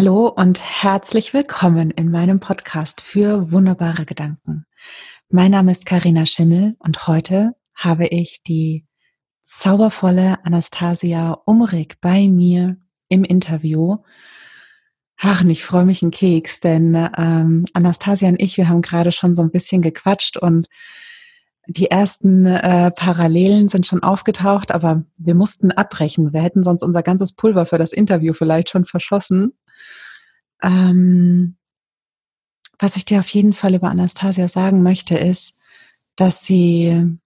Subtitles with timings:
[0.00, 4.64] Hallo und herzlich willkommen in meinem Podcast für wunderbare Gedanken.
[5.28, 8.86] Mein Name ist Karina Schimmel und heute habe ich die
[9.42, 12.76] zaubervolle Anastasia Umrig bei mir
[13.08, 13.96] im Interview.
[15.16, 19.34] Ach, ich freue mich einen Keks, denn ähm, Anastasia und ich, wir haben gerade schon
[19.34, 20.68] so ein bisschen gequatscht und
[21.66, 26.32] die ersten äh, Parallelen sind schon aufgetaucht, aber wir mussten abbrechen.
[26.32, 29.54] Wir hätten sonst unser ganzes Pulver für das Interview vielleicht schon verschossen.
[30.62, 31.56] Ähm,
[32.78, 35.58] was ich dir auf jeden Fall über Anastasia sagen möchte, ist,
[36.16, 37.18] dass sie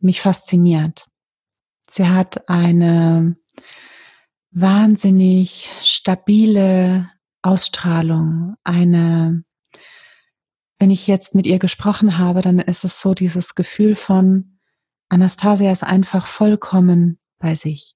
[0.00, 1.06] mich fasziniert.
[1.88, 3.36] Sie hat eine
[4.50, 7.10] wahnsinnig stabile
[7.42, 9.44] Ausstrahlung, eine,
[10.78, 14.58] wenn ich jetzt mit ihr gesprochen habe, dann ist es so dieses Gefühl von,
[15.08, 17.94] Anastasia ist einfach vollkommen bei sich.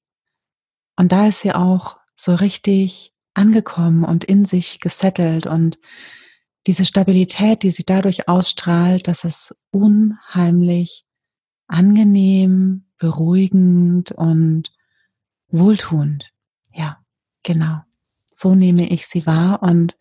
[0.97, 5.79] Und da ist sie auch so richtig angekommen und in sich gesettelt und
[6.67, 11.05] diese Stabilität, die sie dadurch ausstrahlt, dass es unheimlich
[11.67, 14.73] angenehm, beruhigend und
[15.49, 16.33] wohltuend.
[16.73, 16.99] Ja,
[17.43, 17.81] genau.
[18.31, 19.63] So nehme ich sie wahr.
[19.63, 19.97] Und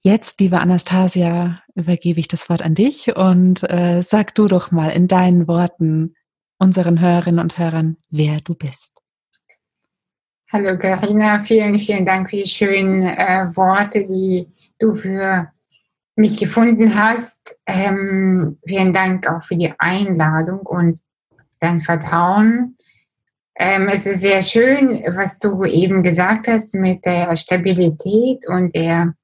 [0.00, 4.90] jetzt, liebe Anastasia, übergebe ich das Wort an dich und äh, sag du doch mal
[4.90, 6.14] in deinen Worten
[6.58, 9.01] unseren Hörerinnen und Hörern, wer du bist.
[10.54, 14.46] Hallo Karina, vielen, vielen Dank für die schönen äh, Worte, die
[14.78, 15.50] du für
[16.14, 17.58] mich gefunden hast.
[17.64, 20.98] Ähm, vielen Dank auch für die Einladung und
[21.58, 22.76] dein Vertrauen.
[23.56, 29.14] Ähm, es ist sehr schön, was du eben gesagt hast mit der Stabilität und der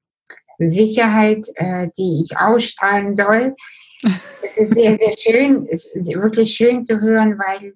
[0.57, 3.55] Sicherheit, äh, die ich ausstrahlen soll.
[4.41, 7.75] Es ist sehr, sehr schön, es ist wirklich schön zu hören, weil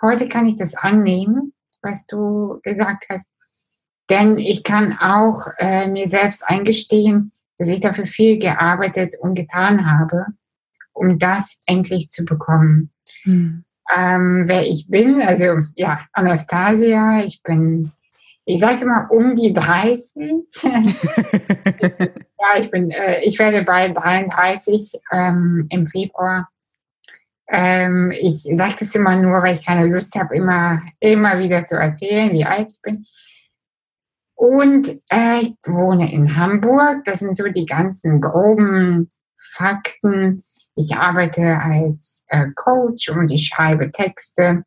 [0.00, 1.51] heute kann ich das annehmen
[1.82, 3.28] was du gesagt hast.
[4.10, 9.86] Denn ich kann auch äh, mir selbst eingestehen, dass ich dafür viel gearbeitet und getan
[9.86, 10.26] habe,
[10.92, 12.90] um das endlich zu bekommen.
[13.22, 13.64] Hm.
[13.94, 17.92] Ähm, wer ich bin, also ja, Anastasia, ich bin,
[18.44, 20.14] ich sage immer um die 30.
[20.14, 26.48] ich ja, ich bin, äh, ich werde bald 33 ähm, im Februar.
[27.54, 31.76] Ähm, ich sage das immer nur, weil ich keine Lust habe, immer, immer wieder zu
[31.76, 33.06] erzählen, wie alt ich bin.
[34.34, 37.04] Und äh, ich wohne in Hamburg.
[37.04, 39.08] Das sind so die ganzen groben
[39.38, 40.42] Fakten.
[40.74, 44.64] Ich arbeite als äh, Coach und ich schreibe Texte.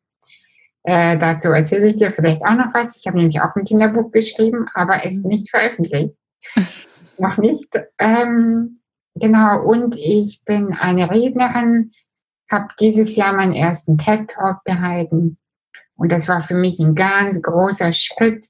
[0.84, 2.98] Äh, dazu erzähle ich dir vielleicht auch noch was.
[2.98, 6.16] Ich habe nämlich auch ein Kinderbuch geschrieben, aber es ist nicht veröffentlicht.
[7.18, 7.70] noch nicht.
[7.98, 8.78] Ähm,
[9.16, 11.92] genau, und ich bin eine Rednerin,
[12.52, 15.38] habe dieses Jahr meinen ersten TED Talk gehalten
[15.96, 18.48] und das war für mich ein ganz großer Schritt,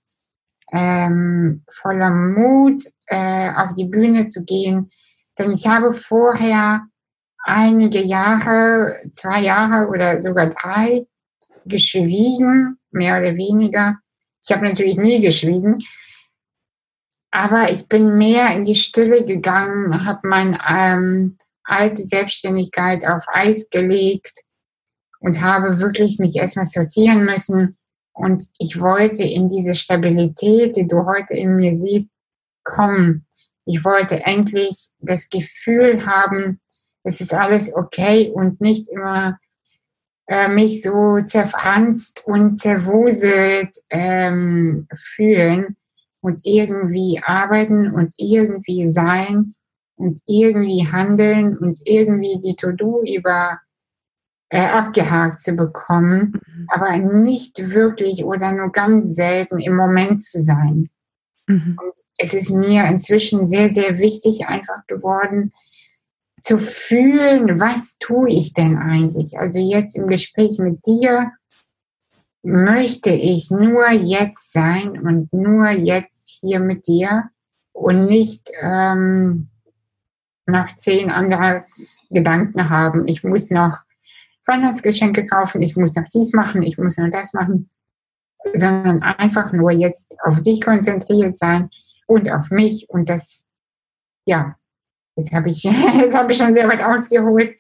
[0.72, 4.89] ähm, voller Mut äh, auf die Bühne zu gehen.
[5.38, 6.88] Denn ich habe vorher
[7.44, 11.05] einige Jahre, zwei Jahre oder sogar drei
[11.66, 13.97] geschwiegen, mehr oder weniger.
[14.44, 15.78] Ich habe natürlich nie geschwiegen,
[17.31, 23.67] aber ich bin mehr in die Stille gegangen, habe mein ähm, alte Selbstständigkeit auf Eis
[23.69, 24.41] gelegt
[25.19, 27.77] und habe wirklich mich erstmal sortieren müssen.
[28.13, 32.11] Und ich wollte in diese Stabilität, die du heute in mir siehst,
[32.63, 33.25] kommen.
[33.65, 36.61] Ich wollte endlich das Gefühl haben,
[37.03, 39.37] es ist alles okay und nicht immer
[40.27, 45.77] äh, mich so zerfranst und zerwuselt ähm, fühlen
[46.21, 49.53] und irgendwie arbeiten und irgendwie sein
[49.95, 53.59] und irgendwie handeln und irgendwie die To-Do über
[54.50, 56.67] äh, abgehakt zu bekommen, mhm.
[56.69, 60.89] aber nicht wirklich oder nur ganz selten im Moment zu sein.
[61.47, 61.78] Mhm.
[61.81, 65.51] Und es ist mir inzwischen sehr, sehr wichtig einfach geworden,
[66.41, 69.39] zu fühlen, was tue ich denn eigentlich?
[69.39, 71.31] Also jetzt im Gespräch mit dir
[72.44, 77.23] möchte ich nur jetzt sein und nur jetzt hier mit dir
[77.73, 79.49] und nicht ähm,
[80.45, 81.65] noch zehn andere
[82.09, 83.07] Gedanken haben.
[83.07, 83.79] Ich muss noch
[84.45, 87.69] Weihnachtsgeschenke kaufen, ich muss noch dies machen, ich muss noch das machen,
[88.53, 91.69] sondern einfach nur jetzt auf dich konzentriert sein
[92.05, 93.45] und auf mich und das,
[94.25, 94.55] ja,
[95.15, 97.55] jetzt habe ich, jetzt ich schon sehr weit ausgeholt,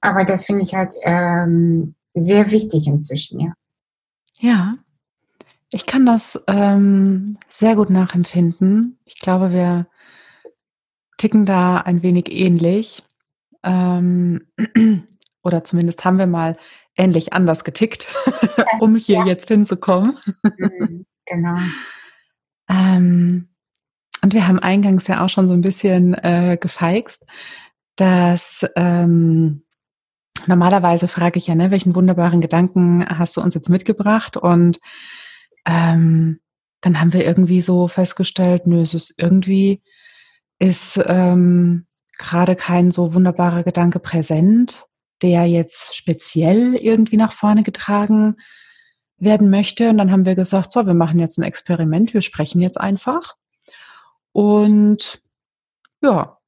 [0.00, 3.52] aber das finde ich halt ähm, sehr wichtig inzwischen, ja.
[4.40, 4.74] Ja,
[5.70, 8.98] ich kann das ähm, sehr gut nachempfinden.
[9.04, 9.86] Ich glaube, wir
[11.22, 13.04] ticken da ein wenig ähnlich.
[13.62, 14.48] Ähm,
[15.44, 16.56] oder zumindest haben wir mal
[16.96, 18.12] ähnlich anders getickt,
[18.80, 19.26] um hier ja.
[19.26, 20.18] jetzt hinzukommen.
[20.42, 21.58] Mhm, genau.
[22.68, 23.48] Ähm,
[24.20, 27.24] Und wir haben eingangs ja auch schon so ein bisschen äh, gefeixt,
[27.94, 29.62] dass ähm,
[30.48, 34.36] normalerweise frage ich ja, ne, welchen wunderbaren Gedanken hast du uns jetzt mitgebracht?
[34.36, 34.80] Und
[35.66, 36.40] ähm,
[36.80, 39.82] dann haben wir irgendwie so festgestellt, nö, es ist irgendwie,
[40.62, 41.86] ist ähm,
[42.18, 44.86] gerade kein so wunderbarer Gedanke präsent,
[45.20, 48.36] der jetzt speziell irgendwie nach vorne getragen
[49.16, 49.90] werden möchte.
[49.90, 53.34] Und dann haben wir gesagt, so, wir machen jetzt ein Experiment, wir sprechen jetzt einfach.
[54.30, 55.20] Und
[56.00, 56.38] ja,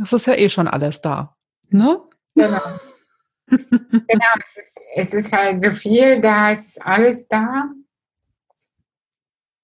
[0.00, 1.36] es ist ja eh schon alles da.
[1.68, 2.00] Ne?
[2.36, 2.60] Genau.
[3.48, 7.70] genau, es ist, es ist halt so viel da, es ist alles da.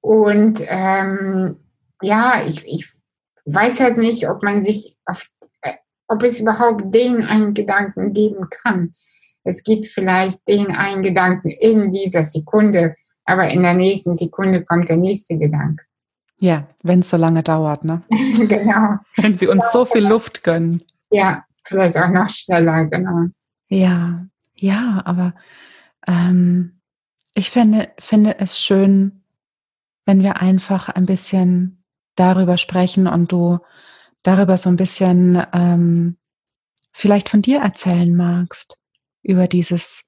[0.00, 1.60] Und ähm,
[2.02, 2.99] ja, ich, ich
[3.46, 5.28] weiß halt nicht, ob man sich auf,
[5.62, 5.74] äh,
[6.08, 8.90] ob es überhaupt den einen Gedanken geben kann.
[9.44, 12.94] Es gibt vielleicht den einen Gedanken in dieser Sekunde,
[13.24, 15.84] aber in der nächsten Sekunde kommt der nächste Gedanke.
[16.40, 18.02] Ja, wenn es so lange dauert, ne?
[18.48, 18.96] genau.
[19.16, 20.82] Wenn sie uns so viel Luft gönnen.
[21.10, 23.26] Ja, vielleicht auch noch schneller, genau.
[23.68, 25.34] Ja, ja, aber
[26.06, 26.80] ähm,
[27.34, 29.22] ich finde, finde es schön,
[30.06, 31.79] wenn wir einfach ein bisschen
[32.16, 33.58] darüber sprechen und du
[34.22, 36.16] darüber so ein bisschen ähm,
[36.92, 38.76] vielleicht von dir erzählen magst,
[39.22, 40.04] über dieses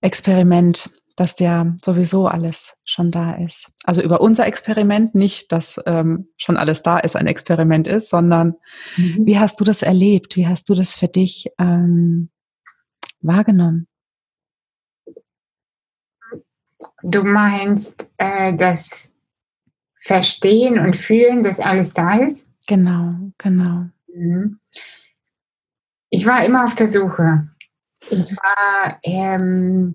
[0.00, 3.70] Experiment, dass ja sowieso alles schon da ist.
[3.84, 8.54] Also über unser Experiment, nicht, dass ähm, schon alles da ist, ein Experiment ist, sondern
[8.96, 9.24] mhm.
[9.24, 10.36] wie hast du das erlebt?
[10.36, 12.30] Wie hast du das für dich ähm,
[13.20, 13.86] wahrgenommen?
[17.02, 19.13] Du meinst äh, das
[20.04, 22.46] Verstehen und Fühlen, dass alles da ist?
[22.66, 23.08] Genau,
[23.38, 23.86] genau.
[24.14, 24.58] Mhm.
[26.10, 27.48] Ich war immer auf der Suche.
[28.10, 29.94] Ich war, ähm,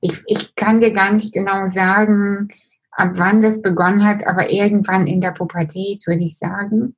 [0.00, 2.50] ich, ich kann dir gar nicht genau sagen,
[2.92, 6.94] ab wann das begonnen hat, aber irgendwann in der Pubertät, würde ich sagen.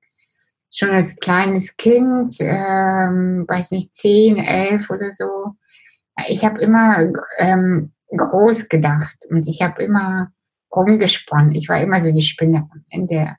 [0.70, 5.54] Schon als kleines Kind, ähm, weiß nicht, zehn, elf oder so.
[6.28, 10.30] Ich habe immer ähm, groß gedacht und ich habe immer
[10.74, 11.52] rumgesponnen.
[11.52, 13.36] Ich war immer so die Spinnerin in der,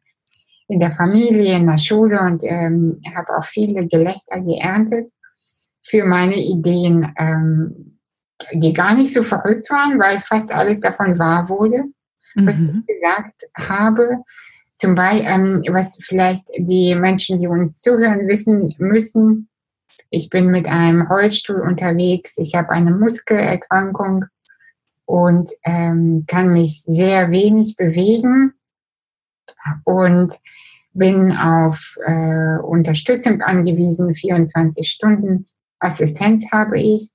[0.67, 5.11] in der Familie, in der Schule und ähm, habe auch viele Gelächter geerntet
[5.83, 7.99] für meine Ideen, ähm,
[8.53, 11.83] die gar nicht so verrückt waren, weil fast alles davon wahr wurde,
[12.35, 12.47] mhm.
[12.47, 14.17] was ich gesagt habe.
[14.75, 19.47] Zum Beispiel, ähm, was vielleicht die Menschen, die uns zuhören, wissen müssen.
[20.09, 22.33] Ich bin mit einem Rollstuhl unterwegs.
[22.37, 24.25] Ich habe eine Muskelerkrankung
[25.05, 28.53] und ähm, kann mich sehr wenig bewegen
[29.83, 30.33] und
[30.93, 35.47] bin auf äh, Unterstützung angewiesen, 24 Stunden
[35.79, 37.11] Assistenz habe ich.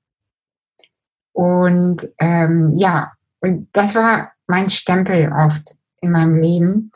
[1.32, 6.90] Und ähm, ja, und das war mein Stempel oft in meinem Leben,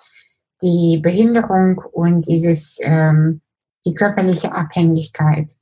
[0.62, 3.40] die Behinderung und dieses, ähm,
[3.84, 5.52] die körperliche Abhängigkeit.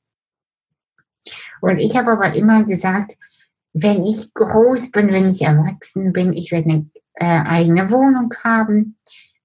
[1.60, 3.16] Und ich habe aber immer gesagt,
[3.82, 8.96] wenn ich groß bin, wenn ich erwachsen bin, ich werde eine äh, eigene Wohnung haben.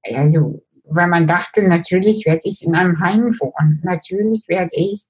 [0.03, 3.81] Also, weil man dachte, natürlich werde ich in einem Heim wohnen.
[3.83, 5.05] Natürlich werde ich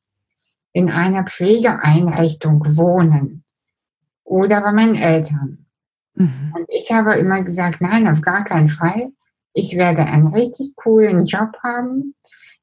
[0.72, 3.44] in einer Pflegeeinrichtung wohnen
[4.24, 5.66] oder bei meinen Eltern.
[6.16, 6.54] Mhm.
[6.56, 9.12] Und ich habe immer gesagt, nein, auf gar keinen Fall.
[9.54, 12.16] Ich werde einen richtig coolen Job haben.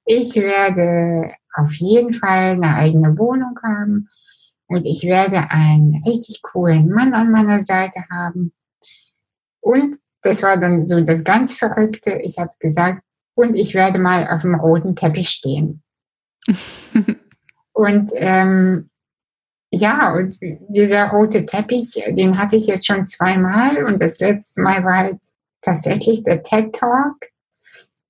[0.04, 4.08] Ich werde auf jeden Fall eine eigene Wohnung haben.
[4.70, 8.52] Und ich werde einen richtig coolen Mann an meiner Seite haben.
[9.60, 12.20] Und das war dann so das ganz Verrückte.
[12.22, 13.02] Ich habe gesagt,
[13.34, 15.82] und ich werde mal auf dem roten Teppich stehen.
[17.72, 18.90] Und ähm,
[19.70, 24.84] ja, und dieser rote Teppich, den hatte ich jetzt schon zweimal und das letzte Mal
[24.84, 25.18] war
[25.62, 27.16] tatsächlich der TED Talk.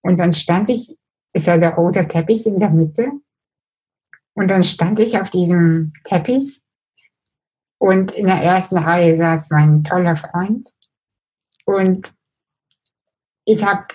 [0.00, 0.96] Und dann stand ich,
[1.34, 3.12] ist ja der rote Teppich in der Mitte.
[4.34, 6.62] Und dann stand ich auf diesem Teppich
[7.78, 10.68] und in der ersten Reihe saß mein toller Freund.
[11.64, 12.12] Und
[13.44, 13.86] ich habe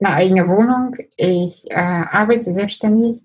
[0.00, 3.24] eine eigene Wohnung, ich äh, arbeite selbstständig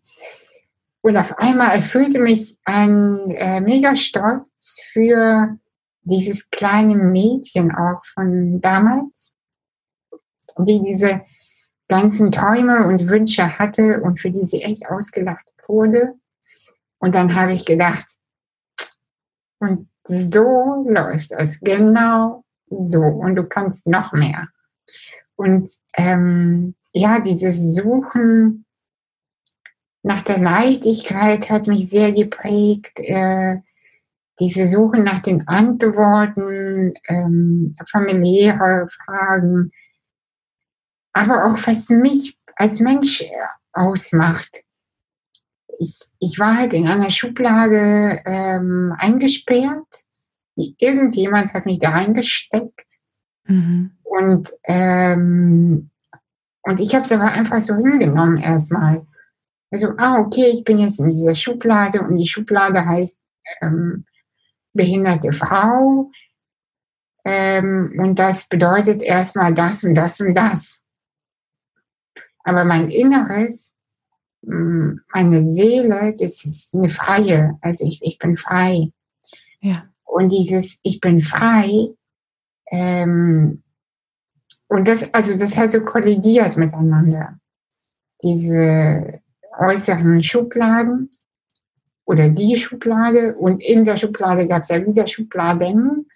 [1.01, 5.57] und auf einmal erfüllte mich ein äh, mega Stolz für
[6.01, 9.33] dieses kleine Mädchen auch von damals,
[10.59, 11.21] die diese
[11.87, 16.15] ganzen Träume und Wünsche hatte und für die sie echt ausgelacht wurde.
[16.99, 18.05] Und dann habe ich gedacht,
[19.59, 23.01] und so läuft es, genau so.
[23.01, 24.47] Und du kannst noch mehr.
[25.35, 28.65] Und ähm, ja, dieses Suchen
[30.03, 32.99] nach der Leichtigkeit hat mich sehr geprägt.
[32.99, 33.57] Äh,
[34.39, 39.71] diese Suche nach den Antworten, ähm, familiäre Fragen,
[41.13, 43.31] aber auch was mich als Mensch äh,
[43.73, 44.63] ausmacht.
[45.79, 50.03] Ich, ich war halt in einer Schublade ähm, eingesperrt.
[50.55, 52.97] Irgendjemand hat mich da reingesteckt.
[53.45, 53.91] Mhm.
[54.03, 55.89] Und, ähm,
[56.63, 59.05] und ich habe es aber einfach so hingenommen erstmal.
[59.69, 63.19] Also, ah, okay, ich bin jetzt in dieser Schublade und die Schublade heißt
[63.61, 64.05] ähm,
[64.73, 66.11] behinderte Frau.
[67.25, 70.81] Ähm, und das bedeutet erstmal das und das und das.
[72.43, 73.73] Aber mein Inneres,
[74.47, 77.57] meine Seele, das ist eine freie.
[77.61, 78.91] Also ich, ich bin frei.
[79.59, 79.83] Ja.
[80.05, 81.89] Und dieses Ich bin frei,
[82.71, 83.63] ähm,
[84.67, 87.39] und das, also das hat so kollidiert miteinander.
[88.21, 89.21] Diese
[89.59, 91.09] äußeren Schubladen
[92.05, 96.07] oder die Schublade und in der Schublade gab es ja wieder Schubladen.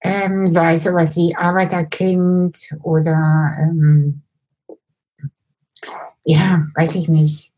[0.00, 4.22] Ähm, sei es sowas wie Arbeiterkind oder ähm,
[6.28, 7.50] ja, weiß ich nicht.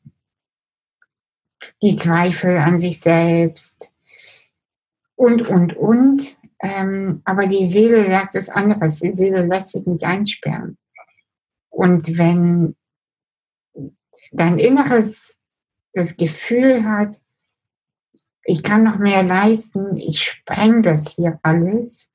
[1.83, 3.93] Die Zweifel an sich selbst
[5.17, 6.39] und, und, und.
[6.63, 9.01] Ähm, aber die Seele sagt es anderes.
[9.01, 10.79] Die Seele lässt sich nicht einsperren.
[11.69, 12.77] Und wenn
[14.31, 15.37] dein Inneres
[15.93, 17.17] das Gefühl hat,
[18.45, 22.09] ich kann noch mehr leisten, ich spreng das hier alles,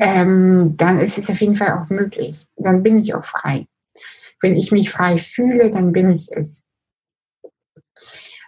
[0.00, 2.46] ähm, dann ist es auf jeden Fall auch möglich.
[2.56, 3.66] Dann bin ich auch frei.
[4.42, 6.64] Wenn ich mich frei fühle, dann bin ich es.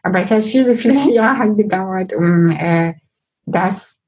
[0.02, 2.94] Aber es hat viele, viele Jahre gedauert, um äh,
[3.46, 4.00] das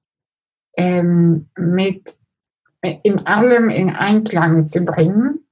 [0.76, 2.18] ähm, mit
[3.02, 5.46] in allem in Einklang zu bringen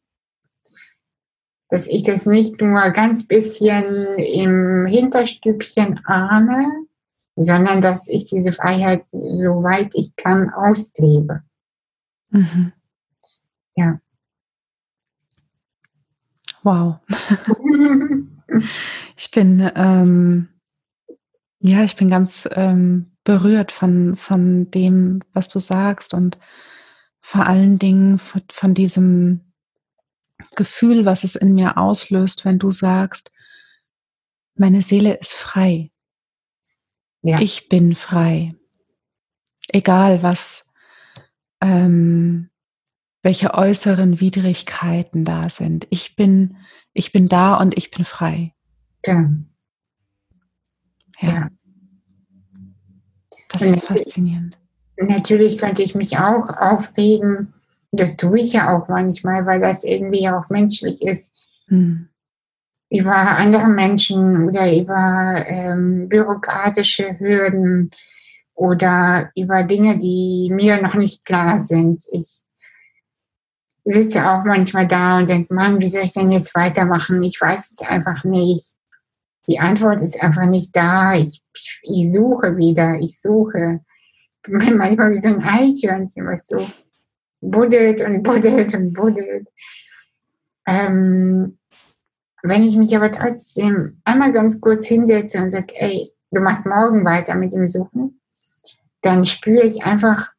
[1.75, 6.87] dass ich das nicht nur ganz bisschen im Hinterstübchen ahne,
[7.35, 11.43] sondern dass ich diese Freiheit, soweit ich kann, auslebe.
[12.31, 12.73] Mhm.
[13.75, 13.99] Ja.
[16.65, 17.01] Wow.
[19.17, 20.49] ich bin, ähm,
[21.61, 26.39] ja, ich bin ganz ähm, berührt von, von dem, was du sagst und
[27.21, 29.53] vor allen Dingen von, von diesem
[30.57, 33.31] Gefühl, was es in mir auslöst, wenn du sagst,
[34.57, 35.91] meine Seele ist frei.
[37.23, 37.41] Ja.
[37.41, 38.55] Ich bin frei.
[39.69, 40.67] Egal was,
[41.61, 42.51] ähm,
[43.25, 45.87] welche äußeren Widrigkeiten da sind.
[45.89, 46.59] Ich bin,
[46.93, 48.53] ich bin da und ich bin frei.
[49.05, 49.31] Ja.
[51.21, 51.49] ja.
[53.49, 54.59] Das ist faszinierend.
[54.99, 57.55] Natürlich könnte ich mich auch aufregen,
[57.93, 61.33] das tue ich ja auch manchmal, weil das irgendwie auch menschlich ist.
[61.69, 62.09] Hm.
[62.91, 67.91] Über andere Menschen oder über ähm, bürokratische Hürden
[68.53, 72.05] oder über Dinge, die mir noch nicht klar sind.
[72.13, 72.45] Ich
[73.85, 77.23] sitze auch manchmal da und denke, Mann, wie soll ich denn jetzt weitermachen?
[77.23, 78.77] Ich weiß es einfach nicht.
[79.47, 81.15] Die Antwort ist einfach nicht da.
[81.15, 81.43] Ich,
[81.83, 83.81] ich suche wieder, ich suche.
[84.31, 86.67] Ich bin manchmal wie so ein Eichhörnchen, was so
[87.41, 89.49] buddelt und buddelt und buddelt.
[90.67, 91.59] Ähm,
[92.43, 97.05] wenn ich mich aber trotzdem einmal ganz kurz hinsetze und sage, ey, du machst morgen
[97.05, 98.21] weiter mit dem Suchen,
[99.03, 100.31] dann spüre ich einfach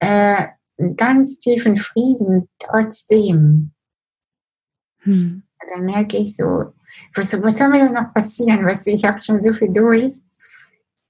[0.00, 0.46] äh,
[0.78, 3.72] einen ganz tiefen Frieden trotzdem.
[5.00, 5.42] Hm.
[5.68, 6.72] Dann merke ich so,
[7.14, 8.66] was, was soll mir denn noch passieren?
[8.66, 10.14] Weißt du, ich habe schon so viel durch.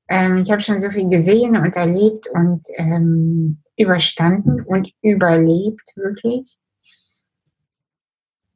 [0.09, 6.59] Ähm, ich habe schon so viel gesehen und erlebt und ähm, überstanden und überlebt, wirklich.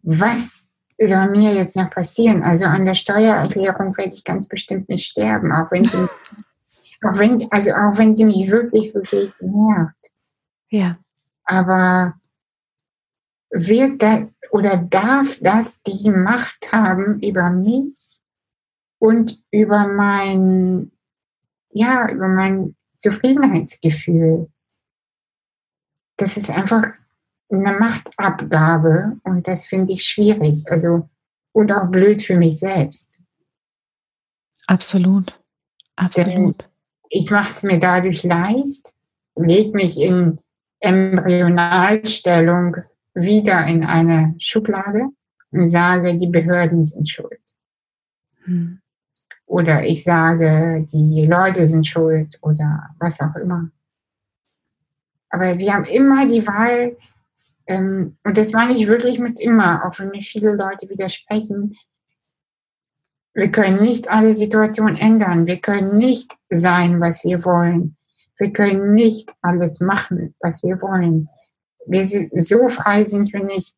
[0.03, 2.43] Was soll mir jetzt noch passieren?
[2.43, 5.97] Also an der Steuererklärung werde ich ganz bestimmt nicht sterben, auch wenn sie,
[7.03, 10.11] auch wenn, also auch wenn sie mich wirklich, wirklich nervt.
[10.71, 10.99] Ja.
[11.45, 12.15] Aber
[13.51, 18.21] wird da oder darf das die Macht haben über mich
[18.99, 20.91] und über mein,
[21.71, 24.49] ja, über mein Zufriedenheitsgefühl?
[26.17, 26.85] das ist einfach
[27.51, 30.65] eine Machtabgabe und das finde ich schwierig.
[30.67, 31.09] Also
[31.53, 33.23] und auch blöd für mich selbst.
[34.67, 35.39] Absolut.
[35.95, 36.29] Absolut.
[36.29, 36.55] Denn
[37.09, 38.93] ich mache es mir dadurch leicht,
[39.37, 40.39] lege mich in
[40.81, 42.77] Embryonalstellung
[43.15, 45.09] wieder in eine Schublade
[45.51, 47.41] und sage, die Behörden sind schuld.
[48.45, 48.81] Hm.
[49.47, 53.71] Oder ich sage, die Leute sind schuld oder was auch immer.
[55.31, 56.97] Aber wir haben immer die Wahl,
[57.67, 61.75] ähm, und das meine ich wirklich mit immer, auch wenn mir viele Leute widersprechen,
[63.35, 65.47] wir können nicht alle Situationen ändern.
[65.47, 67.96] Wir können nicht sein, was wir wollen.
[68.39, 71.29] Wir können nicht alles machen, was wir wollen.
[71.87, 73.77] wir sind, so frei sind wir nicht,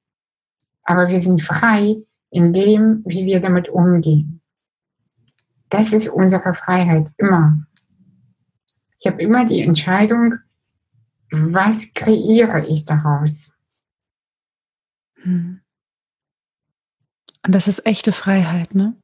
[0.83, 1.97] aber wir sind frei
[2.31, 4.41] in dem, wie wir damit umgehen.
[5.69, 7.67] Das ist unsere Freiheit immer.
[8.99, 10.37] Ich habe immer die Entscheidung,
[11.31, 13.53] was kreiere ich daraus?
[15.17, 15.61] Hm.
[17.45, 18.97] Und das ist echte Freiheit, ne?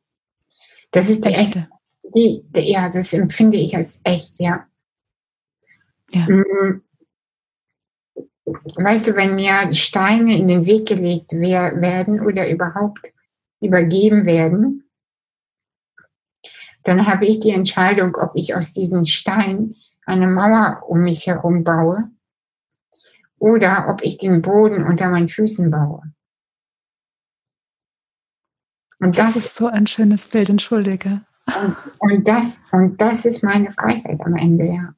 [0.91, 1.59] Das ist die echte.
[1.61, 1.75] echte
[2.15, 4.67] die, die, ja, das empfinde ich als echt, ja.
[6.14, 6.26] Ja.
[6.28, 6.83] Mm.
[8.47, 13.12] Weißt du, wenn mir Steine in den Weg gelegt werden oder überhaupt
[13.61, 14.85] übergeben werden,
[16.83, 21.64] dann habe ich die Entscheidung, ob ich aus diesen Steinen eine Mauer um mich herum
[21.64, 22.11] baue
[23.38, 26.02] oder ob ich den Boden unter meinen Füßen baue.
[29.00, 31.23] Und das, das ist so ein schönes Bild, entschuldige.
[31.47, 34.94] Und, und, das, und das ist meine Freiheit am Ende, ja.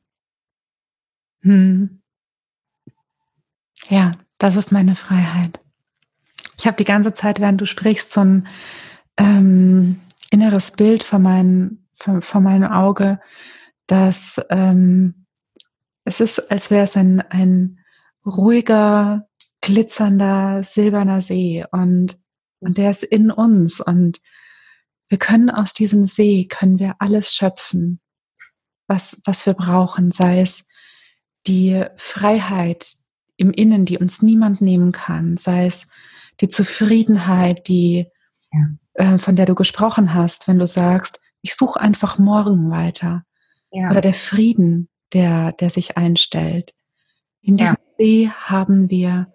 [1.47, 2.03] Hm.
[3.89, 5.61] Ja, das ist meine Freiheit.
[6.59, 8.49] Ich habe die ganze Zeit, während du sprichst, so ein
[9.17, 10.01] ähm,
[10.31, 13.21] inneres Bild vor, mein, vor, vor meinem Auge,
[13.87, 15.27] dass ähm,
[16.05, 17.79] es ist, als wäre es ein, ein
[18.25, 19.29] ruhiger,
[19.61, 22.19] glitzernder, silberner See und,
[22.59, 24.21] und der ist in uns und
[25.09, 28.01] wir können aus diesem See, können wir alles schöpfen,
[28.89, 30.66] was, was wir brauchen, sei es
[31.47, 32.97] die Freiheit
[33.37, 35.87] im Innen, die uns niemand nehmen kann, sei es
[36.41, 38.07] die Zufriedenheit, die,
[38.53, 38.69] ja.
[38.95, 43.25] äh, von der du gesprochen hast, wenn du sagst, ich suche einfach morgen weiter.
[43.71, 43.91] Ja.
[43.91, 46.75] Oder der Frieden, der, der sich einstellt.
[47.41, 47.95] In diesem ja.
[47.99, 49.33] See haben wir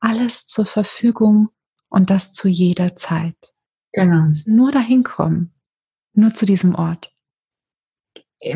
[0.00, 1.48] alles zur Verfügung
[1.88, 3.54] und das zu jeder Zeit.
[3.92, 4.28] Genau.
[4.46, 5.52] Nur dahin kommen.
[6.12, 7.12] Nur zu diesem Ort.
[8.38, 8.54] Ich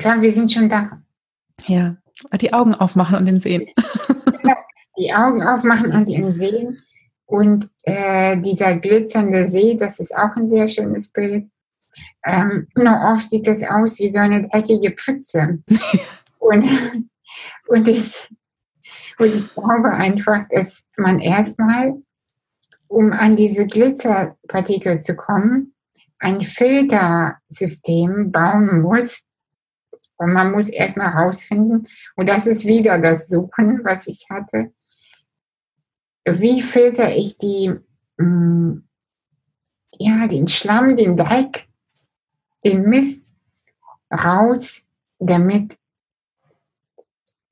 [0.00, 1.02] glaube, wir sind schon da.
[1.66, 1.96] Ja,
[2.40, 3.66] die Augen aufmachen und den sehen.
[4.98, 6.78] Die Augen aufmachen und ihn sehen.
[7.26, 11.48] Und äh, dieser glitzernde See, das ist auch ein sehr schönes Bild.
[12.24, 15.58] Ähm, nur oft sieht das aus wie so eine dreckige Pfütze.
[16.38, 16.64] und,
[17.68, 18.30] und, ich,
[19.18, 21.94] und ich glaube einfach, dass man erstmal
[22.88, 25.74] um an diese Glitzerpartikel zu kommen,
[26.18, 29.22] ein Filtersystem bauen muss.
[30.16, 34.72] Und man muss erstmal herausfinden, und das ist wieder das Suchen, was ich hatte.
[36.24, 37.72] Wie filter ich die,
[38.16, 38.78] mm,
[39.98, 41.68] ja, den Schlamm, den Dreck,
[42.64, 43.32] den Mist
[44.10, 44.84] raus,
[45.18, 45.78] damit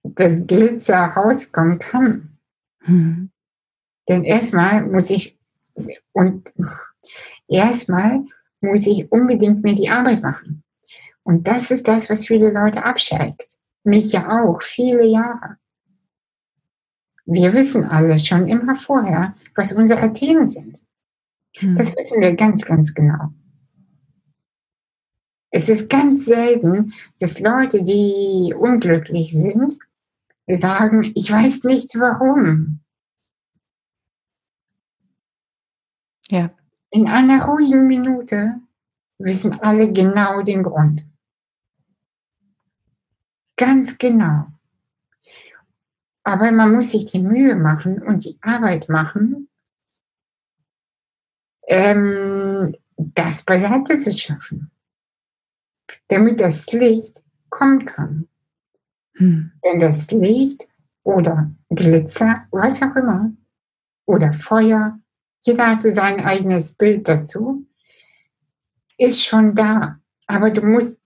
[0.03, 2.39] das Glitzer rauskommen kann?
[2.81, 3.31] Mhm.
[4.09, 5.39] Denn erstmal muss ich,
[6.13, 6.53] und
[7.47, 8.25] erstmal
[8.61, 10.64] muss ich unbedingt mir die Arbeit machen.
[11.25, 13.57] Und das ist das, was viele Leute abschreckt.
[13.83, 15.57] Mich ja auch, viele Jahre.
[17.27, 20.81] Wir wissen alle schon immer vorher, was unsere Themen sind.
[21.57, 21.75] Hm.
[21.75, 23.33] Das wissen wir ganz, ganz genau.
[25.51, 29.79] Es ist ganz selten, dass Leute, die unglücklich sind,
[30.49, 32.81] sagen, ich weiß nicht warum.
[36.29, 36.51] Ja.
[36.91, 38.61] In einer ruhigen Minute
[39.19, 41.07] wissen alle genau den Grund.
[43.57, 44.47] Ganz genau.
[46.23, 49.49] Aber man muss sich die Mühe machen und die Arbeit machen,
[51.67, 54.71] ähm, das beiseite zu schaffen,
[56.09, 58.29] damit das Licht kommen kann.
[59.17, 59.53] Hm.
[59.65, 60.67] Denn das Licht
[61.03, 63.33] oder Glitzer, was auch immer,
[64.07, 64.99] oder Feuer
[65.47, 67.67] jeder hat so sein eigenes Bild dazu,
[68.97, 70.01] ist schon da.
[70.27, 70.99] Aber du musst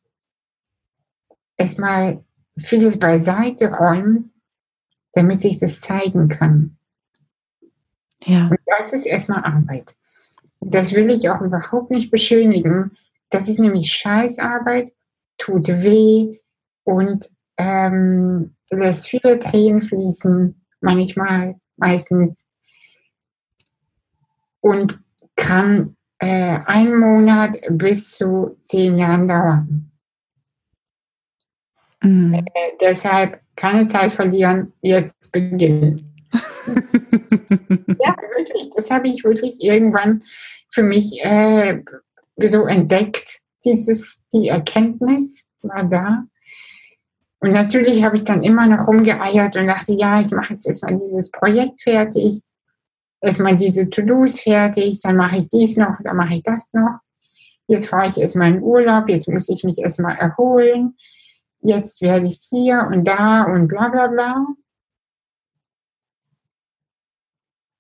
[1.57, 2.25] erstmal
[2.59, 4.33] vieles beiseite räumen,
[5.13, 6.77] damit sich das zeigen kann.
[8.25, 8.49] Ja.
[8.49, 9.95] Und das ist erstmal Arbeit.
[10.61, 12.97] Das will ich auch überhaupt nicht beschönigen.
[13.31, 14.91] Das ist nämlich Scheißarbeit,
[15.39, 16.39] tut weh
[16.85, 22.45] und ähm, lässt viele Tränen fließen, manchmal, meistens
[24.61, 25.01] und
[25.37, 29.91] kann äh, einen Monat bis zu zehn Jahren dauern.
[32.03, 32.35] Mhm.
[32.35, 32.43] Äh,
[32.81, 36.15] deshalb keine Zeit verlieren, jetzt beginnen.
[36.33, 40.21] ja, wirklich, das habe ich wirklich irgendwann
[40.71, 41.83] für mich äh,
[42.37, 43.41] so entdeckt.
[43.65, 46.25] Dieses, die Erkenntnis war da.
[47.41, 50.97] Und natürlich habe ich dann immer noch rumgeeiert und dachte, ja, ich mache jetzt erstmal
[50.97, 52.43] dieses Projekt fertig
[53.21, 56.99] erstmal diese To-Dos fertig, dann mache ich dies noch, dann mache ich das noch.
[57.67, 60.97] Jetzt fahre ich erstmal in Urlaub, jetzt muss ich mich erstmal erholen.
[61.61, 64.47] Jetzt werde ich hier und da und bla bla bla.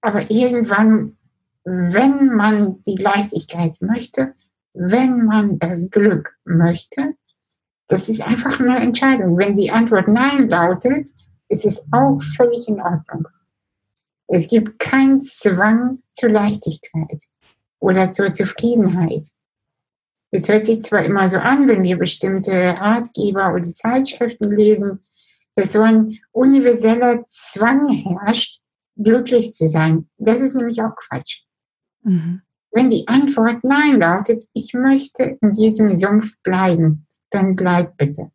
[0.00, 1.16] Aber irgendwann,
[1.64, 4.34] wenn man die Leichtigkeit möchte,
[4.72, 7.14] wenn man das Glück möchte,
[7.88, 9.36] das ist einfach eine Entscheidung.
[9.38, 11.08] Wenn die Antwort Nein lautet,
[11.48, 13.26] ist es auch völlig in Ordnung.
[14.26, 17.24] Es gibt keinen Zwang zur Leichtigkeit
[17.78, 19.28] oder zur Zufriedenheit.
[20.30, 25.00] Es hört sich zwar immer so an, wenn wir bestimmte Ratgeber oder Zeitschriften lesen,
[25.54, 28.60] dass so ein universeller Zwang herrscht,
[28.96, 30.08] glücklich zu sein.
[30.18, 31.42] Das ist nämlich auch Quatsch.
[32.02, 32.42] Mhm.
[32.72, 38.30] Wenn die Antwort Nein lautet, ich möchte in diesem Sumpf bleiben, dann bleib bitte.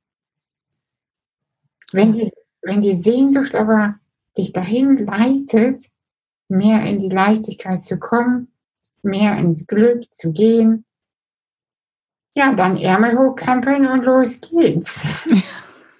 [1.91, 3.95] Wenn die, wenn die Sehnsucht aber
[4.37, 5.85] dich dahin leitet,
[6.49, 8.51] mehr in die Leichtigkeit zu kommen,
[9.03, 10.85] mehr ins Glück zu gehen,
[12.35, 15.07] ja, dann Ärmel hochkrempeln und los geht's.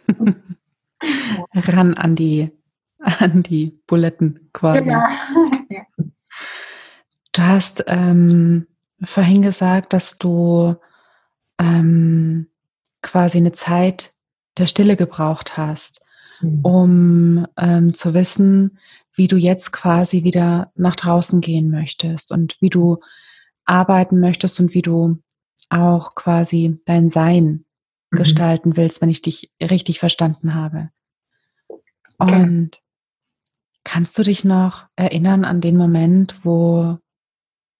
[1.53, 2.51] Ran an die,
[2.99, 4.83] an die Buletten quasi.
[4.83, 5.03] Genau.
[7.35, 8.67] Du hast ähm,
[9.03, 10.75] vorhin gesagt, dass du
[11.57, 12.47] ähm,
[13.01, 14.13] quasi eine Zeit
[14.57, 16.05] der Stille gebraucht hast,
[16.41, 16.59] mhm.
[16.61, 18.77] um ähm, zu wissen,
[19.15, 22.99] wie du jetzt quasi wieder nach draußen gehen möchtest und wie du
[23.65, 25.17] arbeiten möchtest und wie du
[25.69, 27.65] auch quasi dein Sein
[28.11, 28.17] mhm.
[28.17, 30.89] gestalten willst, wenn ich dich richtig verstanden habe.
[32.17, 32.69] Und okay.
[33.83, 36.97] kannst du dich noch erinnern an den Moment, wo,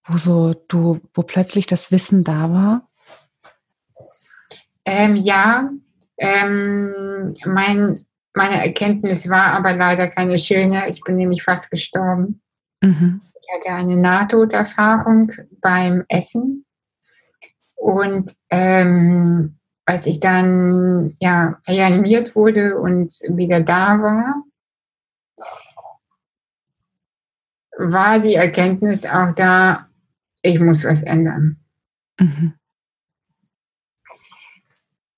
[0.06, 2.90] wo so du, wo plötzlich das Wissen da war?
[4.86, 5.70] Ähm, ja,
[6.18, 10.90] ähm, mein, meine Erkenntnis war aber leider keine schöne.
[10.90, 12.42] Ich bin nämlich fast gestorben.
[12.82, 13.22] Mhm.
[13.42, 16.66] Ich hatte eine Nahtoderfahrung beim Essen.
[17.84, 24.44] Und ähm, als ich dann ja, reanimiert wurde und wieder da war,
[27.78, 29.90] war die Erkenntnis auch da,
[30.42, 31.58] ich muss was ändern.
[32.20, 32.54] Mhm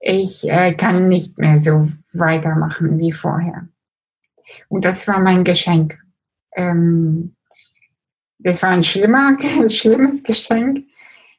[0.06, 3.67] ich äh, kann nicht mehr so weitermachen wie vorher.
[4.69, 5.99] Und das war mein Geschenk.
[6.56, 7.36] Ähm,
[8.38, 9.36] das war ein schlimmer,
[9.69, 10.86] schlimmes Geschenk,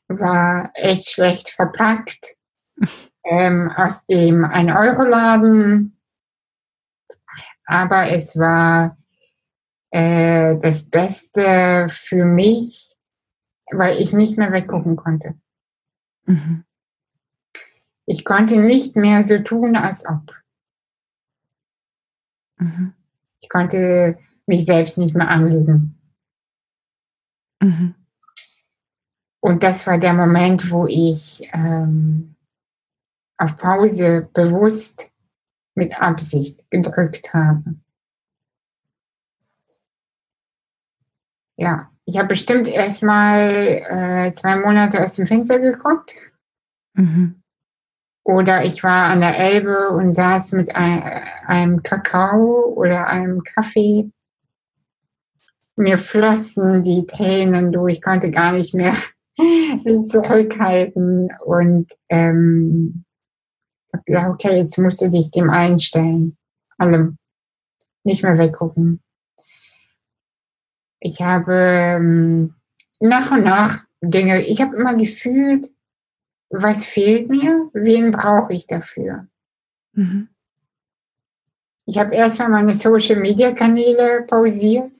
[0.08, 2.36] war echt schlecht verpackt,
[3.24, 5.98] ähm, aus dem 1-Euro-Laden.
[7.64, 8.96] Aber es war
[9.90, 12.94] äh, das Beste für mich,
[13.72, 15.34] weil ich nicht mehr weggucken konnte.
[16.26, 16.64] Mhm.
[18.04, 20.32] Ich konnte nicht mehr so tun, als ob.
[22.58, 22.94] Mhm.
[23.40, 26.00] Ich konnte mich selbst nicht mehr anlügen.
[27.60, 27.95] Mhm.
[29.46, 32.34] Und das war der Moment, wo ich ähm,
[33.38, 35.12] auf Pause bewusst
[35.76, 37.76] mit Absicht gedrückt habe.
[41.56, 43.38] Ja, ich habe bestimmt erst mal
[43.88, 46.12] äh, zwei Monate aus dem Fenster geguckt.
[46.94, 47.40] Mhm.
[48.24, 54.10] Oder ich war an der Elbe und saß mit einem Kakao oder einem Kaffee.
[55.76, 58.92] Mir flossen die Tränen durch, ich konnte gar nicht mehr
[59.36, 63.04] sie zurückhalten und ähm,
[64.04, 66.36] gesagt, okay, jetzt musst du dich dem einstellen.
[66.78, 67.18] Allem.
[68.04, 69.02] Nicht mehr weggucken.
[71.00, 72.54] Ich habe ähm,
[73.00, 75.68] nach und nach Dinge, ich habe immer gefühlt,
[76.50, 79.26] was fehlt mir, wen brauche ich dafür.
[79.92, 80.28] Mhm.
[81.86, 84.96] Ich habe erstmal meine Social-Media-Kanäle pausiert.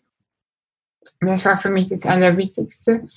[1.20, 3.08] Das war für mich das Allerwichtigste.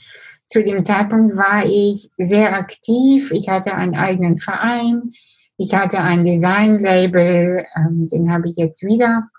[0.50, 3.32] Zu dem Zeitpunkt war ich sehr aktiv.
[3.32, 5.12] Ich hatte einen eigenen Verein.
[5.58, 9.30] Ich hatte ein Design-Label, ähm, den habe ich jetzt wieder.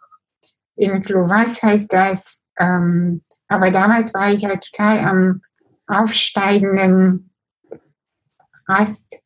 [0.77, 2.42] In Clovas heißt das.
[2.59, 5.42] Ähm, aber damals war ich halt total am
[5.88, 7.31] aufsteigenden
[8.66, 9.23] passt.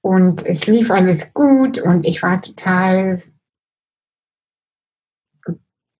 [0.00, 3.22] Und es lief alles gut und ich war total,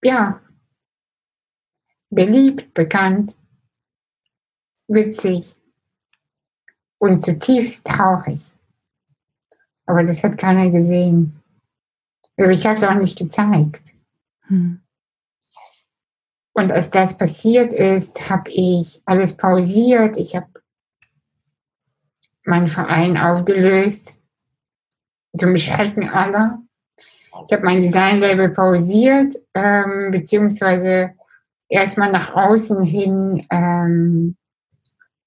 [0.03, 0.41] ja,
[2.11, 3.37] beliebt, bekannt,
[4.89, 5.55] witzig
[6.99, 8.55] und zutiefst traurig.
[9.87, 11.41] Aber das hat keiner gesehen.
[12.37, 13.95] Aber ich habe es auch nicht gezeigt.
[14.49, 14.81] Hm.
[16.53, 20.17] Und als das passiert ist, habe ich alles pausiert.
[20.17, 20.49] Ich habe
[22.45, 24.21] meinen Verein aufgelöst,
[25.37, 26.63] zum Schrecken aller.
[27.45, 31.11] Ich habe mein Designlabel pausiert, ähm, beziehungsweise
[31.69, 34.37] erstmal nach außen hin ähm,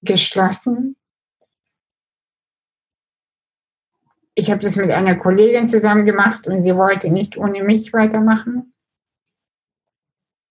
[0.01, 0.95] geschlossen.
[4.35, 8.73] Ich habe das mit einer Kollegin zusammen gemacht und sie wollte nicht ohne mich weitermachen.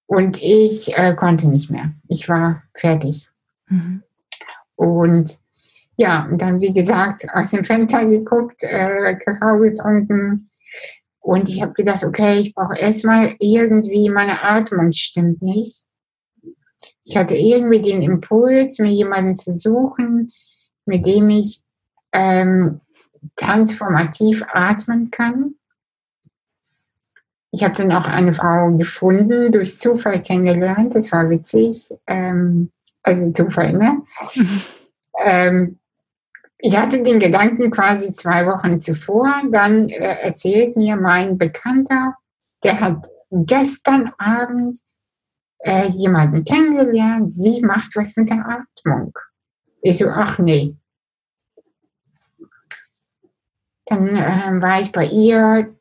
[0.07, 1.95] Und ich äh, konnte nicht mehr.
[2.09, 3.31] Ich war fertig.
[3.69, 4.03] Mhm.
[4.77, 5.39] Und
[5.97, 10.49] ja, und dann, wie gesagt, aus dem Fenster geguckt, äh, Kakao getrunken.
[11.19, 15.88] Und ich habe gedacht, okay, ich brauche erstmal irgendwie, meine Atmung stimmt nicht.
[17.09, 20.31] Ich hatte irgendwie den Impuls, mir jemanden zu suchen,
[20.85, 21.63] mit dem ich
[22.13, 22.83] ähm,
[23.35, 25.55] transformativ atmen kann.
[27.51, 30.95] Ich habe dann auch eine Frau gefunden, durch Zufall kennengelernt.
[30.95, 31.89] Das war witzig.
[32.07, 32.71] Ähm,
[33.03, 34.03] also Zufall, ne?
[35.25, 35.79] ähm,
[36.59, 39.45] ich hatte den Gedanken quasi zwei Wochen zuvor.
[39.51, 42.17] Dann äh, erzählt mir mein Bekannter,
[42.63, 44.79] der hat gestern Abend
[45.61, 47.33] äh, jemanden kennengelernt.
[47.33, 49.13] Sie macht was mit der Atmung.
[49.83, 50.77] Ich so, ach nee.
[53.87, 55.75] Dann äh, war ich bei ihr.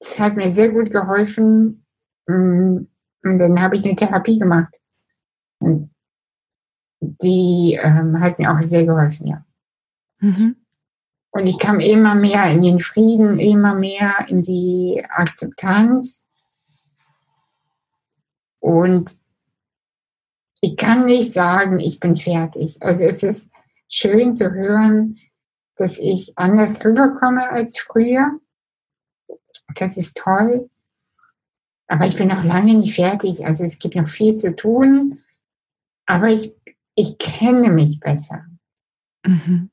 [0.00, 1.84] Das hat mir sehr gut geholfen.
[2.26, 2.86] Mm,
[3.24, 4.80] und dann habe ich eine Therapie gemacht.
[5.58, 5.90] Und
[7.00, 9.44] die ähm, hat mir auch sehr geholfen, ja.
[10.20, 10.56] Mhm.
[11.32, 16.28] Und ich kam immer mehr in den Frieden, immer mehr in die Akzeptanz.
[18.62, 19.16] Und
[20.60, 22.80] ich kann nicht sagen, ich bin fertig.
[22.80, 23.48] Also es ist
[23.88, 25.18] schön zu hören,
[25.74, 28.38] dass ich anders rüberkomme als früher.
[29.74, 30.70] Das ist toll.
[31.88, 33.44] Aber ich bin noch lange nicht fertig.
[33.44, 35.18] Also es gibt noch viel zu tun.
[36.06, 36.54] Aber ich,
[36.94, 38.46] ich kenne mich besser.
[39.26, 39.70] Mhm.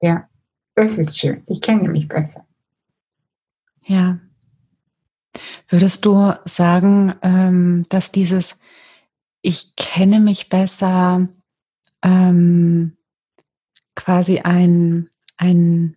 [0.00, 0.28] Ja,
[0.74, 1.44] das ist schön.
[1.46, 2.44] Ich kenne mich besser.
[3.86, 4.18] Ja.
[5.68, 8.58] Würdest du sagen, ähm, dass dieses
[9.42, 11.28] Ich kenne mich besser
[12.02, 12.96] ähm,
[13.94, 15.96] quasi ein, ein,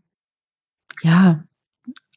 [1.01, 1.43] ja,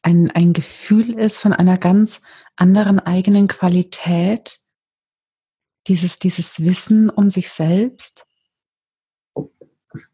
[0.01, 2.21] ein, ein Gefühl ist von einer ganz
[2.55, 4.59] anderen eigenen Qualität,
[5.87, 8.25] dieses, dieses Wissen um sich selbst?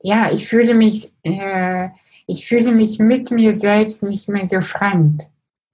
[0.02, 1.90] ja, ich fühle mich, äh,
[2.28, 5.24] ich fühle mich mit mir selbst nicht mehr so fremd.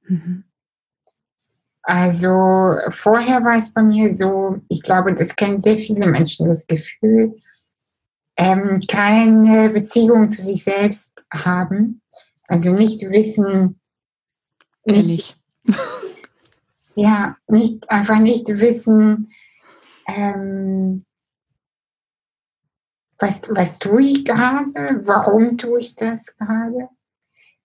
[0.08, 0.44] Mhm.
[1.90, 6.68] Also vorher war es bei mir so, ich glaube, das kennen sehr viele Menschen, das
[6.68, 7.38] Gefühl,
[8.36, 12.02] ähm, keine Beziehung zu sich selbst haben.
[12.50, 13.80] Also nicht wissen,
[14.84, 15.40] nicht,
[16.96, 19.32] ja, nicht, einfach nicht wissen,
[20.10, 21.06] ähm,
[23.18, 24.70] was, was tue ich gerade?
[25.06, 26.90] Warum tue ich das gerade?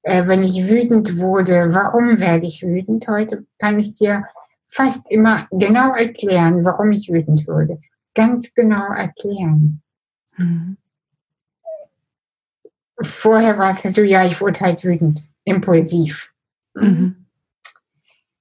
[0.02, 3.06] Äh, wenn ich wütend wurde, warum werde ich wütend?
[3.08, 4.24] Heute kann ich dir
[4.68, 7.80] fast immer genau erklären, warum ich wütend wurde.
[8.14, 9.82] Ganz genau erklären.
[10.36, 10.76] Mhm.
[13.00, 16.30] Vorher war es so, ja, ich wurde halt wütend, impulsiv.
[16.74, 17.26] Mhm.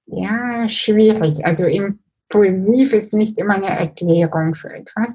[0.08, 1.46] Ja, schwierig.
[1.46, 5.12] Also impulsiv ist nicht immer eine Erklärung für etwas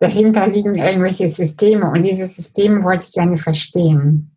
[0.00, 4.29] dahinter liegen irgendwelche Systeme und diese Systeme wollte ich gerne verstehen.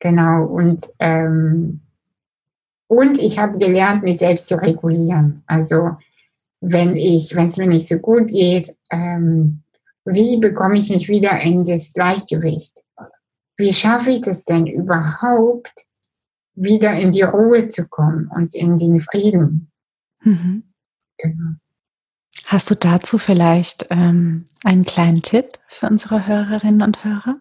[0.00, 1.80] Genau, und, ähm,
[2.88, 5.42] und ich habe gelernt, mich selbst zu regulieren.
[5.46, 5.90] Also
[6.60, 9.62] wenn ich, wenn es mir nicht so gut geht, ähm,
[10.04, 12.82] wie bekomme ich mich wieder in das Gleichgewicht?
[13.56, 15.86] Wie schaffe ich es denn überhaupt,
[16.54, 19.70] wieder in die Ruhe zu kommen und in den Frieden?
[20.22, 20.64] Mhm.
[21.18, 21.52] Genau.
[22.46, 27.40] Hast du dazu vielleicht ähm, einen kleinen Tipp für unsere Hörerinnen und Hörer?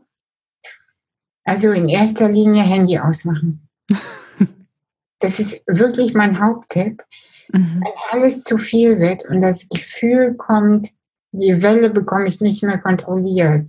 [1.49, 3.67] Also in erster Linie Handy ausmachen.
[5.19, 7.03] das ist wirklich mein Haupttipp.
[7.51, 7.81] Mhm.
[7.83, 10.89] Wenn alles zu viel wird und das Gefühl kommt,
[11.31, 13.67] die Welle bekomme ich nicht mehr kontrolliert.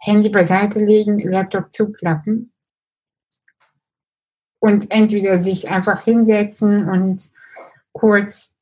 [0.00, 2.52] Handy beiseite legen, Laptop zuklappen
[4.58, 7.30] und entweder sich einfach hinsetzen und
[7.92, 8.58] kurz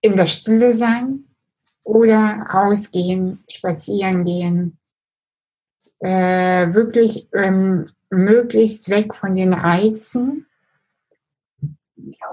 [0.00, 1.26] in der Stille sein
[1.84, 4.79] oder rausgehen, spazieren gehen,
[6.00, 10.46] äh, wirklich ähm, möglichst weg von den Reizen,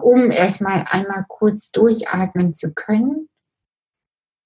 [0.02, 3.30] um erstmal einmal kurz durchatmen zu können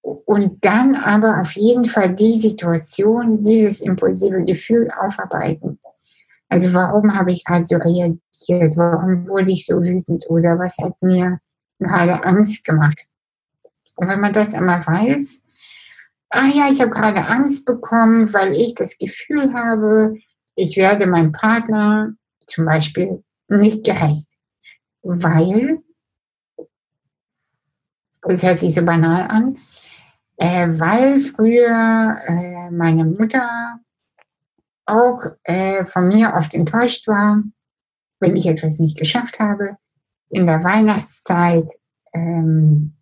[0.01, 5.79] und dann aber auf jeden Fall die Situation, dieses impulsive Gefühl aufarbeiten.
[6.49, 8.75] Also warum habe ich gerade so reagiert?
[8.75, 10.29] Warum wurde ich so wütend?
[10.29, 11.39] Oder was hat mir
[11.79, 13.05] gerade Angst gemacht?
[13.95, 15.41] Und wenn man das einmal weiß,
[16.31, 20.17] ah ja, ich habe gerade Angst bekommen, weil ich das Gefühl habe,
[20.55, 22.13] ich werde meinem Partner
[22.47, 24.27] zum Beispiel nicht gerecht.
[25.03, 25.79] Weil,
[28.23, 29.57] das hört sich so banal an,
[30.37, 33.79] äh, weil früher äh, meine Mutter
[34.85, 37.43] auch äh, von mir oft enttäuscht war
[38.21, 39.75] wenn ich etwas nicht geschafft habe,
[40.29, 41.69] in der Weihnachtszeit
[42.13, 42.93] ähm,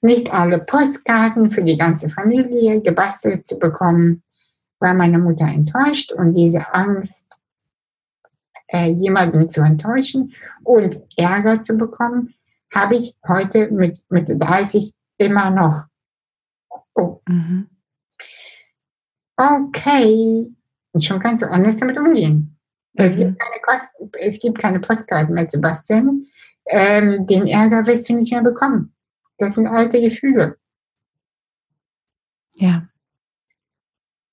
[0.00, 4.22] nicht alle Postkarten für die ganze Familie gebastelt zu bekommen,
[4.80, 7.26] war meine Mutter enttäuscht und diese Angst,
[8.68, 10.32] äh, jemanden zu enttäuschen
[10.62, 12.34] und Ärger zu bekommen,
[12.74, 15.84] habe ich heute mit, mit 30 immer noch.
[16.94, 17.20] Oh.
[17.28, 17.68] Mhm.
[19.36, 20.52] Okay.
[20.92, 22.58] Und schon kannst du anders damit umgehen.
[22.94, 23.04] Mhm.
[23.04, 26.26] Es, gibt keine Kost es gibt keine Postkarten mehr zu basteln.
[26.66, 28.94] Ähm, den Ärger wirst du nicht mehr bekommen.
[29.40, 30.58] Das sind alte Gefühle.
[32.56, 32.86] Ja.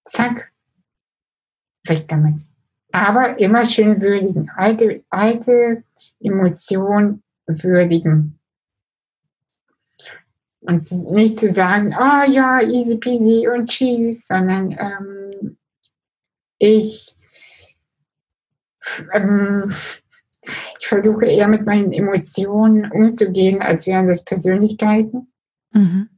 [0.04, 0.52] Zack.
[1.86, 2.42] Weg damit.
[2.92, 4.50] Aber immer schön würdigen.
[4.56, 5.84] Alte, alte
[6.20, 8.38] Emotionen würdigen.
[10.60, 15.58] Und nicht zu sagen, oh ja, easy peasy und tschüss, sondern ähm,
[16.58, 17.16] ich,
[19.14, 19.74] ähm,
[20.80, 25.32] ich versuche eher mit meinen Emotionen umzugehen, als wären das Persönlichkeiten.
[25.72, 26.10] Mhm.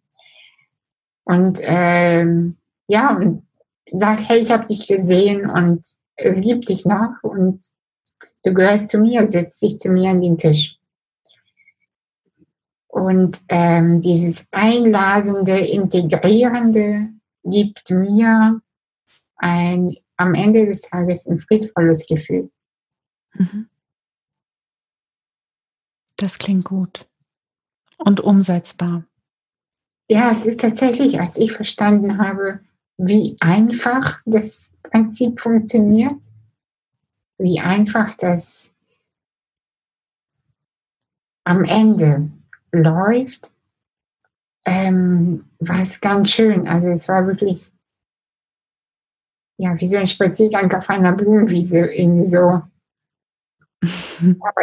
[1.24, 3.44] Und ähm, ja, und
[3.92, 7.64] sag, hey, ich habe dich gesehen und es gibt dich noch und
[8.44, 10.78] du gehörst zu mir, setz dich zu mir an den Tisch.
[12.88, 17.10] Und ähm, dieses Einladende, Integrierende
[17.44, 18.60] gibt mir
[19.36, 22.50] ein, am Ende des Tages ein friedvolles Gefühl.
[23.34, 23.70] Mhm.
[26.20, 27.08] Das klingt gut
[27.98, 29.06] und umsetzbar.
[30.12, 32.60] Ja, es ist tatsächlich, als ich verstanden habe,
[32.98, 36.20] wie einfach das Prinzip funktioniert,
[37.38, 38.76] wie einfach das
[41.46, 42.30] am Ende
[42.74, 43.52] läuft,
[44.66, 46.68] ähm, war es ganz schön.
[46.68, 47.72] Also es war wirklich,
[49.58, 52.62] ja, wie so ein Spaziergang auf einer Blumenwiese, irgendwie so.
[54.42, 54.62] aber,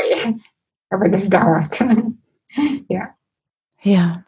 [0.91, 1.85] aber das dauert.
[2.89, 3.15] ja.
[3.83, 4.25] Ja.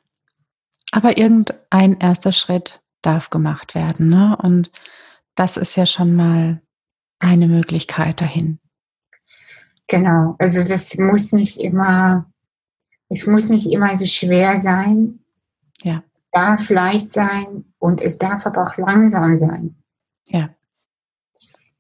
[0.93, 4.37] Aber irgendein erster Schritt darf gemacht werden, ne?
[4.43, 4.71] Und
[5.35, 6.61] das ist ja schon mal
[7.19, 8.59] eine Möglichkeit dahin.
[9.87, 12.27] Genau, also das muss nicht immer
[13.09, 15.21] es muss nicht immer so schwer sein.
[15.83, 16.03] Ja.
[16.33, 19.77] Darf leicht sein und es darf aber auch langsam sein.
[20.27, 20.51] Ja.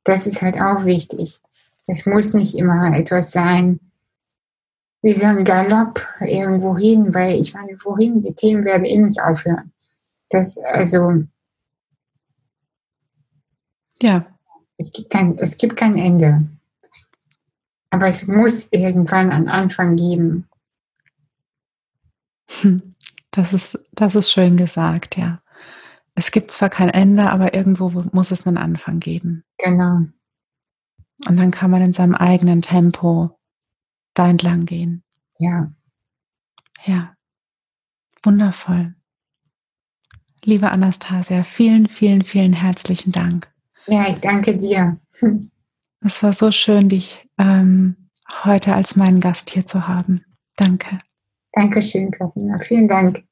[0.04, 1.40] Das ist halt auch wichtig.
[1.86, 3.80] Es muss nicht immer etwas sein,
[5.02, 8.22] wie so ein Galopp irgendwo hin, weil ich meine, wohin?
[8.22, 9.72] Die Themen werden eh nicht aufhören.
[10.30, 11.24] Das, also.
[14.00, 14.26] Ja.
[14.76, 16.48] Es gibt kein, es gibt kein Ende.
[17.90, 20.46] Aber es muss irgendwann einen Anfang geben.
[23.30, 25.40] Das ist, das ist schön gesagt, ja.
[26.14, 29.44] Es gibt zwar kein Ende, aber irgendwo muss es einen Anfang geben.
[29.58, 30.00] Genau.
[31.26, 33.37] Und dann kann man in seinem eigenen Tempo
[34.18, 35.02] da entlang gehen.
[35.38, 35.72] Ja.
[36.84, 37.14] Ja.
[38.22, 38.94] Wundervoll.
[40.44, 43.50] Liebe Anastasia, vielen, vielen, vielen herzlichen Dank.
[43.86, 44.98] Ja, ich danke dir.
[46.00, 47.96] Es war so schön, dich ähm,
[48.44, 50.24] heute als meinen Gast hier zu haben.
[50.56, 50.98] Danke.
[51.52, 52.58] Dankeschön, Katharina.
[52.60, 53.24] Vielen Dank.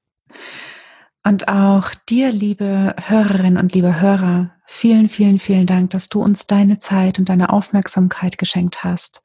[1.24, 6.46] Und auch dir, liebe Hörerinnen und liebe Hörer, vielen, vielen, vielen Dank, dass du uns
[6.46, 9.22] deine Zeit und deine Aufmerksamkeit geschenkt hast.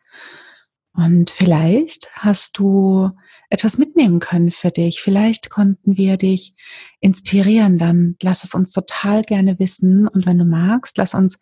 [0.94, 3.12] Und vielleicht hast du
[3.50, 5.02] etwas mitnehmen können für dich.
[5.02, 6.54] Vielleicht konnten wir dich
[7.00, 7.78] inspirieren.
[7.78, 10.08] Dann lass es uns total gerne wissen.
[10.08, 11.40] Und wenn du magst, lass uns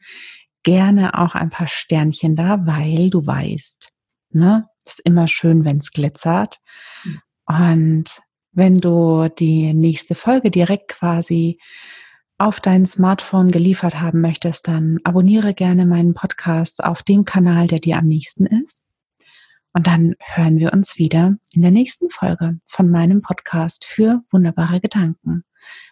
[0.63, 3.89] gerne auch ein paar Sternchen da, weil du weißt,
[4.31, 6.59] ne, ist immer schön, wenn es glitzert.
[7.45, 11.59] Und wenn du die nächste Folge direkt quasi
[12.37, 17.79] auf dein Smartphone geliefert haben möchtest, dann abonniere gerne meinen Podcast auf dem Kanal, der
[17.79, 18.83] dir am nächsten ist.
[19.79, 24.81] Und dann hören wir uns wieder in der nächsten Folge von meinem Podcast für wunderbare
[24.81, 25.45] Gedanken.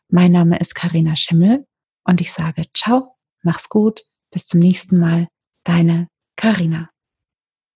[0.10, 1.66] Mein Name ist Karina Schimmel
[2.04, 5.30] und ich sage ciao, mach's gut, bis zum nächsten Mal,
[5.64, 6.90] deine Karina.